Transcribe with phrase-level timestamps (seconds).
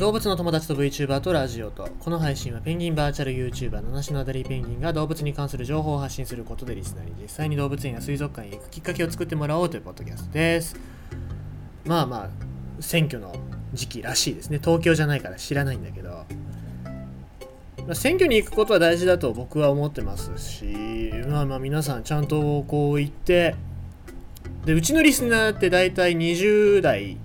[0.00, 10.74] 動物の友達と VTuber とラジオとこの配信はペンギンバーチャル YouTuber 七種のあたりペンギンが動物に関する情報を発信することでリスナーに実際に動物園や水族館へ行くきっかけを作ってもらおうというポッドキャストです
[11.84, 12.30] まあまあ
[12.80, 13.34] 選挙の
[13.74, 14.58] 時期らしいですね。
[14.58, 16.24] 東京じゃないから知らないんだけどま
[17.90, 23.54] あ選挙に行くことは大事だと僕は思ってますしまあまあ皆さんちゃんとこう言って
[24.64, 27.18] でうちのリスナーって大体20代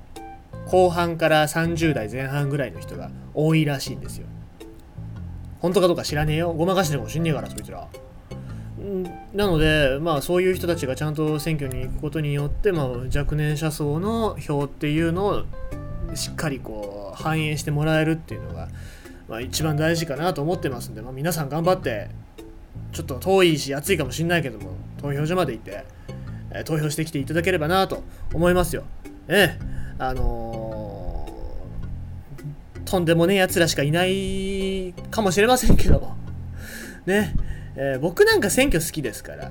[0.67, 4.27] 後半から30代前半ぐらいの人が多いらしいんですよ。
[5.59, 6.53] 本当かどうか知らねえよ。
[6.53, 7.87] ごまかしてるかもしんねえから、そいつら。
[8.85, 15.43] んなので、まあそういう人たちがちゃんと選挙に行くことによって、まあ若年者層の票っていうのを
[16.13, 18.69] しっかりこう反映してもらえるっていうのが、
[19.27, 22.09] まあ一番大事かなと思ってますんで、まあ皆さん頑張って、
[22.91, 25.85] ちょっと遠いし暑いかもしんないけども、投票所まで行って、
[26.51, 28.03] えー投票してきていただければなと
[28.33, 28.83] 思いますよ。
[29.27, 29.65] ええ。
[29.97, 30.54] あのー
[32.95, 36.15] とんでもねえやつらしかいないかもしれませんけども。
[37.05, 37.35] ね。
[37.75, 39.47] えー僕なんか選挙好きですから、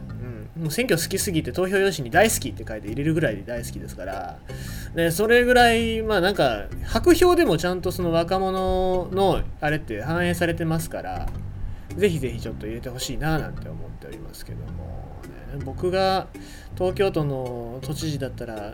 [0.56, 4.39] うん、もう選挙好きすぎて投票用紙に大好きって書いて入れるぐらいで大好きですから、
[4.95, 11.29] ね、それぐらい、まあなんか、白票でもちゃんとその若者のあれって反映されてますから、
[11.95, 15.20] ぜひぜひちょっと入れてほしいななんて思っておりますけども、
[15.58, 16.29] ね、僕が
[16.79, 18.73] 東京都の都知事だったら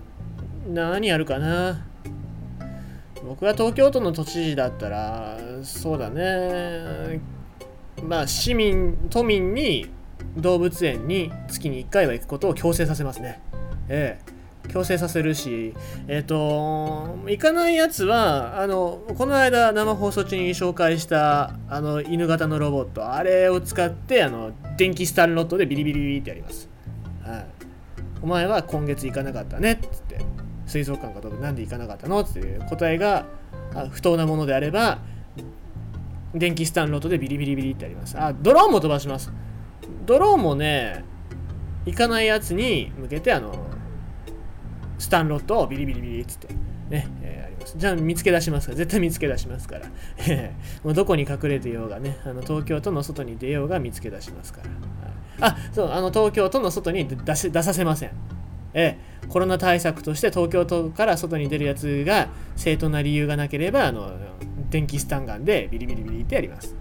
[0.68, 1.89] 何やるかな
[3.24, 7.20] 僕が東京都の都知事だったらそうだね。
[8.02, 9.90] まあ市民都民に
[10.36, 13.40] 動物園に月に1回は行くことを強制させますね。
[13.88, 14.40] ええ。
[14.68, 15.74] 強制させるし
[16.06, 26.68] えっ、と行かないやつはあのこの間生放送中に紹介したあの犬型のロボットあれを使ってあの電気スタンロットでビリビリビリってやります。
[27.22, 27.46] はい。
[28.22, 29.72] お前は今月行かなかったね。
[29.72, 29.76] っ
[30.70, 33.26] 水族館かどうかなんで行かなかったのっていう答えが
[33.90, 34.98] 不当なものであれば
[36.32, 38.16] 電気スタンロットでビリビリビリってやります。
[38.16, 39.32] あドローンも飛ばします。
[40.06, 41.04] ドローンもね
[41.86, 43.52] 行かないやつに向けてあの
[44.98, 46.54] スタンロットをビリビリビリっつって
[46.88, 47.74] ね、えあります。
[47.76, 48.78] じゃあ見つけ出しますから。
[48.78, 49.86] 絶対見つけ出しますから。
[50.84, 54.60] もうどこに隠れてようがねあの東京都の外に出ようが見つけ出しますか
[55.40, 55.56] ら、はい。
[55.56, 58.10] あそうあの東京都の外に出し出させません。
[58.74, 64.12] ええコロナ対策として東京都から外に出るやつが正当な理由がなければあの
[64.70, 66.74] 電気スタンガンでビリビリビリってやります。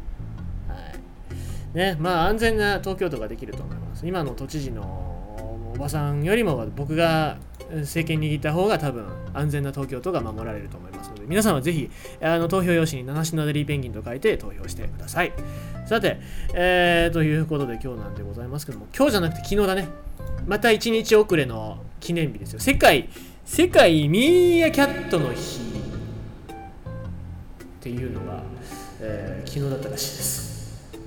[0.68, 4.08] はいね、まあ安全な東京都ができると思います。
[4.08, 4.84] 今の都知事の
[5.76, 7.38] おばさんよりも僕が
[7.72, 11.90] 政権握った方が多分安全な東京都が守られると思いますので皆さんはぜひ
[12.22, 15.34] あの投票用紙に七種のデリーペンギンと書いて投票してください。
[15.86, 16.20] さて、
[16.54, 20.09] えー、ということで今日なんでございますけども今日じゃなくて昨日だね。
[20.50, 22.60] また1日遅れの記念日ですよ。
[22.60, 23.08] 世界、
[23.46, 25.64] 世界ミーアキャットの日っ
[27.82, 28.42] ていうのが、
[29.00, 30.90] えー昨日だったらしいです。
[30.96, 30.98] っ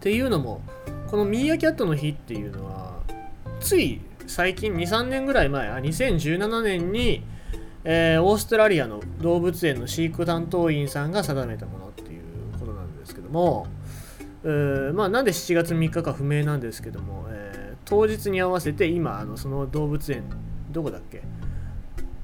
[0.00, 0.60] ていうのも、
[1.10, 3.00] このミーアキャットの日っていうのは、
[3.58, 7.22] つい最近2、3年ぐらい前、あ2017年に、
[7.84, 12.22] えーオーストラリアの動物園の飼育担当員さんが定めたものっていう
[12.60, 13.66] ことなんですけども、
[14.44, 20.22] えーまあ、なんで7月3日か不明なんですけども、えー当日に合わせて今あのその動物園
[20.70, 21.22] どこだっけ？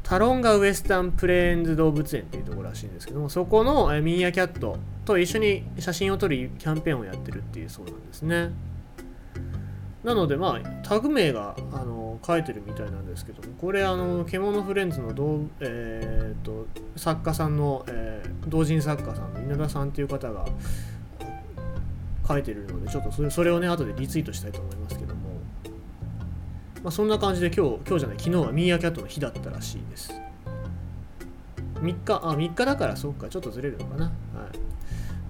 [0.04, 8.50] タロンガウエスタンプレーンズ動物園っていうところらしいんですけどもそこのえーミーアキャットと一緒に写真を撮るキャンペーンをやってるっていうそうなんですね。
[10.04, 15.10] なのでまあタグ名があの書いてるみたいなんですけどもこれあの獣フレンズの、
[15.58, 20.44] えーと作家さんの、えー同人作家さんの稲田さんっていう方が
[22.26, 25.30] 書いてるのでちょっとそれをね後でリツイートしたいと思いますけども、
[26.82, 30.12] まあ、そんな感じで今日今日じゃない昨日はミーアキャットの日だったらしいです。
[31.76, 34.04] 3日あ3日だからそうかちょっとずれるのかな。
[34.06, 34.10] は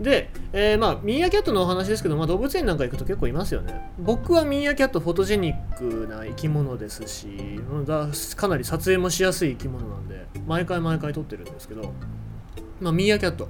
[0.01, 0.03] い。
[0.03, 3.91] で、えーまあミーアキャットのお話ですけど、まあ、動物園なんか行くと結構いますよね。
[3.99, 7.61] 僕はミーアキャットフォトジェニックな生き物ですし
[8.37, 11.93] かなり撮影もしやすい生き物なんで毎回毎回撮ってるんですけど
[12.81, 13.49] まあ、ミーアキャット、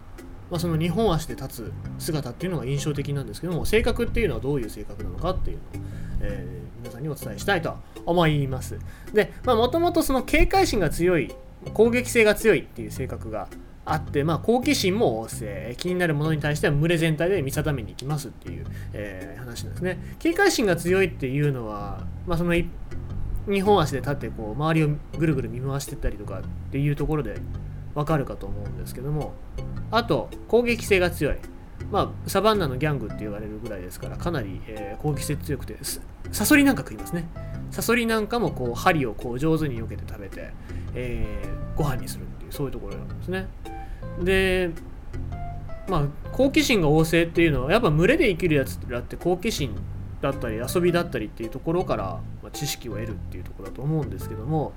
[0.50, 5.84] まあ、その2本足で立つ姿っていうのが印象的なんですけども性格っていうのはどういう性格なのかっていうのを、
[6.20, 8.78] えー皆さんにお伝えしたいと思います。
[9.12, 11.34] でもともとその警戒心が強い
[11.74, 13.48] 攻撃性が強いっていう性格が
[13.84, 20.16] あって、まあ、好奇心も旺盛気になるものに対しては群れ全体で見定めに行きますっていう、えー話なんですね。
[20.18, 24.88] 警戒心が強いっていうのは、まあ、その2本足で立ってこう周りを
[25.18, 27.36] ぐるぐる見回してったりとかっていうところで
[27.96, 29.32] わかるかと思うんですけども
[29.90, 31.36] あと攻撃性が強い。
[31.90, 35.76] まあサバンナのギャングって言われるぐらいですからかなり、えー攻撃性強くて
[36.32, 37.28] サソリなんか食いますね。
[37.70, 40.52] サソリなんかもこう針をこう上手に避けて食べて、
[40.94, 43.46] えーご飯にするっていうそういうところなんですね。
[44.20, 44.70] で
[45.88, 49.76] まあ好奇心が旺盛っていうのはやっぱ群れで生きるやつらって好奇心
[50.20, 54.72] だったり遊びだったりっていうところから、ま、知識を得るっていうところだと思うんですけども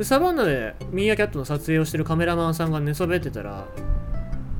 [0.00, 3.68] サバンナでミーアキャットの撮影をしてるカメラマンさんが寝そべってたら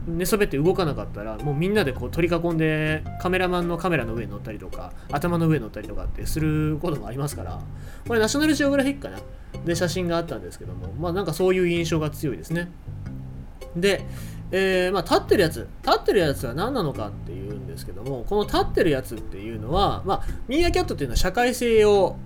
[0.06, 7.60] 寝そべって動かなかったらもうみんなでこう取り囲んでカメラマンのカメラの上に乗ったりとか頭の上に乗ったりとかってすることもありますから
[8.06, 9.18] これナショナルジオグラフィックかな。
[9.64, 12.70] で写真があったんですけどもまあなんかそういう印象が強いですね。
[13.76, 14.04] で、
[14.50, 22.16] えー、まあ立ってるやつ立ってるやつは何なのかっていうんですけどもこの立ってるやつっていうのはまあミーアキャットっていうのは社会性を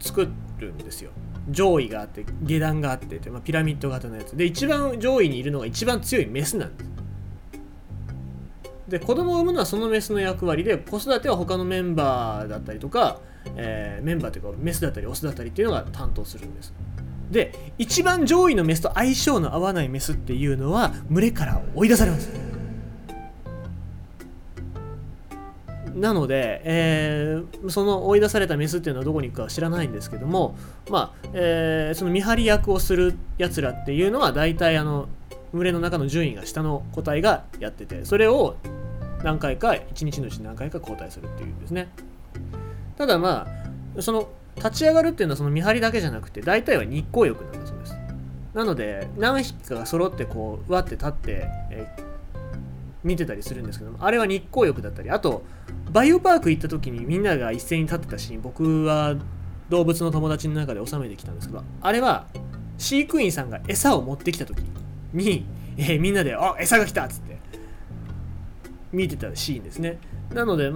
[0.00, 1.10] 作るんですよ。
[1.50, 4.36] 上位があって下段があってまあ、ピラミッド型のやつ。
[4.36, 6.90] で一番上位にいるのが一番強いメスなんです。
[8.88, 13.20] で子供を産むのはそのメスの役割で子育ては他のメンバーだったりとか、
[13.56, 16.74] えー、メンバーというかメスだったりオスだったりっていうのが担当するんです。
[17.30, 22.28] で一番上位のメスと相性の合わないメスっていうのは群れから追い出されます。
[26.00, 30.56] なので、えー、その追い出されたメスっていうのはどこに行くかは知らないんですけども、
[30.88, 35.08] まあえー、その見張り役をするやつらっていうのは大体あの
[35.52, 38.56] 群れの中の順位が下の個体がやっててそれを
[39.22, 41.88] 何回か1日のうち何回か交代するっていうんですね。
[42.96, 43.46] ただま
[43.96, 47.96] あその立ち上がるっていうのはその見張りだけじゃなくて大体は日光浴なんだそうです。
[48.54, 52.09] なので何匹かが揃ってこうわって立って、えー、
[53.02, 55.42] 見てたりするんですけどもあれは日光浴だったりあと
[55.90, 59.16] バイオパーク行った時にみんなが一斉に立ってたシーン僕は
[59.68, 62.26] 動物の友達の中で収めてきたんですけどあれは
[62.76, 64.60] 飼育員さんが餌を持ってきた時
[65.12, 67.38] に、えー、みんなで「あ餌が来た!」っつって
[68.92, 69.98] 見てたシーンですね
[70.34, 70.72] なので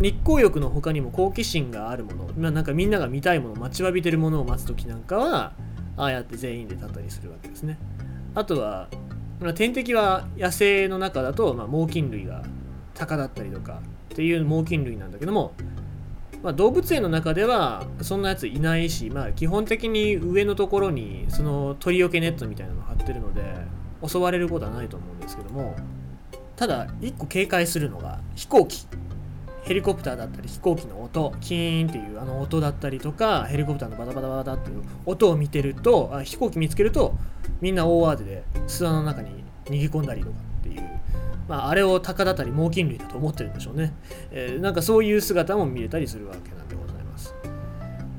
[0.00, 5.52] 日光浴の他にも好奇心があるもの、まあ、なんかみんなが見たいもの待ちわびてるものを待つ時なんかは
[5.96, 7.78] ああやって全員で立ったりするわけですね
[8.34, 8.88] あとは、
[9.52, 12.42] 天敵は野生の中だと、まあ、猛禽類が
[12.94, 13.80] 鷹だったりとか
[14.12, 15.52] っていう猛禽類なんだけども、
[16.42, 23.42] まあ、動物園の中ではそんなやついないし、まあ、基本的に上のところにその鳥よけネットみたいなの張ってるので
[24.06, 25.76] 襲われることはないと思うんですけども
[26.56, 28.86] ただ1個警戒するのが飛行機。
[29.64, 37.14] ヘリコプターだったり飛行機の音キーンっていうあの音だったりとかヘリコプターのバタバタバタっていう音を見てるとあ飛行機見つけると
[37.62, 40.82] みんな大慌てで巣穴の中に逃げ込んだりとかっていう、
[41.48, 43.94] まあ、あれを鷹だったり猛禽類だと思ってるんでしょうね、
[44.30, 47.34] えー、なんかそういう姿も見れたりするわけなんでございます。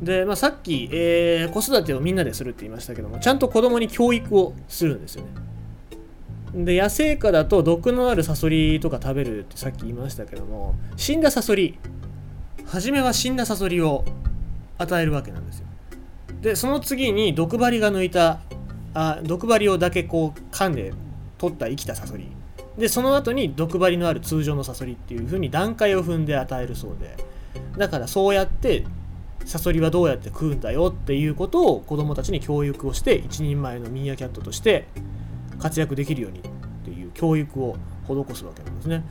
[0.01, 5.30] で、まあ、さっき、えー、子育てをみんなでするって言いましたけどもちゃんと子供に教育をするんですよね。
[6.56, 11.78] で野生下だと毒のあるサソリとか食べるってさっき言いましたけども死んだサソリ
[12.66, 14.06] 初めは死んだサソリを
[14.78, 15.66] 与えるわけなんですよ。
[16.42, 18.40] でその次に毒針が抜いた
[18.94, 20.94] あ毒針をだけこう噛んで
[21.38, 22.30] 取った生きたサソリ。
[22.78, 27.18] でその後に毒針のある通常のサソリっていう風に段階を踏んで与えるそうで。
[27.78, 28.86] だからそうやって
[29.46, 34.88] サソリはどうやって食うんだよっていうことを子供たちに教育をして一人前のミーアキャットとして
[35.65, 36.44] 活躍できるようにっ
[36.83, 37.75] ていう教育を
[38.07, 39.03] 施すわけなんですね。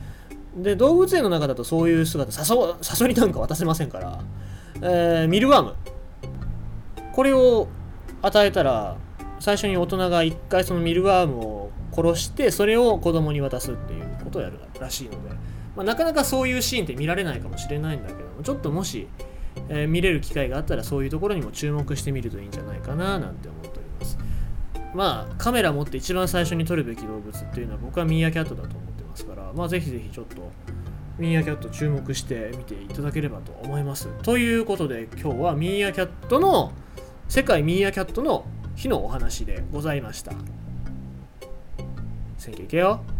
[0.55, 4.21] で動物園の中だとそういう姿サソサソリなんか渡せませんから、
[4.75, 5.75] えー、ミルワーム。
[7.11, 7.67] これを
[8.21, 8.95] 与えたら
[9.41, 15.17] 最初に大人が一回そのミルワームを殺してそれを子供に渡すっていうことをやるらしいので、
[15.75, 19.09] まあ、なかなかそういうシーンって見られないかもしれないんだけどもちょっともし、
[19.67, 23.74] えー、見れる機会があったらそういうところにも注目してみるといいんじゃないかななんて思って
[24.95, 25.27] ま。
[25.29, 30.51] あカメラ持って一番最初に撮るべき動物っていうのは僕はミーアキャットだと思ってますからまあぜひぜひちょっと
[31.17, 36.73] ミーアキャット注目して見ていただければと思いますということで今日はミーアキャットの
[37.29, 40.33] 世界ミーアキャットの日のお話でございました。
[42.37, 43.14] 選挙いけよ。